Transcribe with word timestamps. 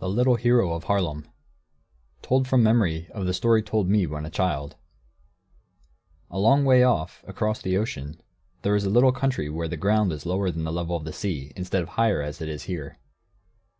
THE 0.00 0.08
LITTLE 0.08 0.34
HERO 0.34 0.72
OF 0.72 0.82
HAARLEM 0.82 1.18
[Footnote 1.18 1.24
1: 1.30 1.32
Told 2.22 2.48
from 2.48 2.64
memory 2.64 3.08
of 3.14 3.24
the 3.24 3.32
story 3.32 3.62
told 3.62 3.88
me 3.88 4.04
when 4.04 4.26
a 4.26 4.28
child.] 4.28 4.74
A 6.28 6.40
long 6.40 6.64
way 6.64 6.82
off, 6.82 7.22
across 7.28 7.62
the 7.62 7.76
ocean, 7.76 8.20
there 8.62 8.74
is 8.74 8.84
a 8.84 8.90
little 8.90 9.12
country 9.12 9.48
where 9.48 9.68
the 9.68 9.76
ground 9.76 10.10
is 10.10 10.26
lower 10.26 10.50
than 10.50 10.64
the 10.64 10.72
level 10.72 10.96
of 10.96 11.04
the 11.04 11.12
sea, 11.12 11.52
instead 11.54 11.84
of 11.84 11.90
higher, 11.90 12.20
as 12.20 12.40
it 12.42 12.48
is 12.48 12.64
here. 12.64 12.98